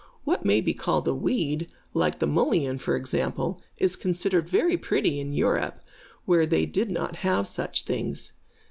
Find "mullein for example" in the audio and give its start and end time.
2.25-3.61